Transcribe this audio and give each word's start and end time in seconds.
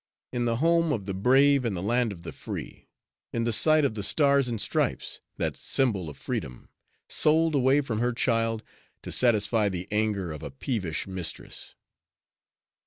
"In 0.33 0.45
the 0.45 0.55
home 0.55 0.91
of 0.91 1.05
the 1.05 1.13
brave 1.13 1.63
and 1.63 1.77
the 1.77 1.83
land 1.83 2.11
of 2.11 2.23
the 2.23 2.31
free," 2.31 2.87
in 3.31 3.43
the 3.43 3.53
sight 3.53 3.85
of 3.85 3.93
the 3.93 4.01
stars 4.01 4.47
and 4.47 4.59
stripes 4.59 5.21
that 5.37 5.55
symbol 5.55 6.09
of 6.09 6.17
freedom 6.17 6.69
sold 7.07 7.53
away 7.53 7.81
from 7.81 7.99
her 7.99 8.11
child, 8.11 8.63
to 9.03 9.11
satisfy 9.11 9.69
the 9.69 9.87
anger 9.91 10.31
of 10.31 10.41
a 10.41 10.49
peevish 10.49 11.05
mistress! 11.05 11.75